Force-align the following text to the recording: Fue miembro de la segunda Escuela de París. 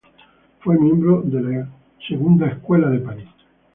Fue 0.61 0.79
miembro 0.79 1.21
de 1.23 1.39
la 1.41 1.69
segunda 2.07 2.47
Escuela 2.47 2.89
de 2.89 2.97
París. 3.01 3.27